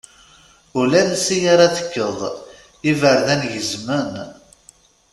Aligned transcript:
Ulansi 0.79 1.37
ara 1.53 1.67
tekkeḍ, 1.75 2.19
iberdan 2.89 3.41
gezmen. 3.53 4.13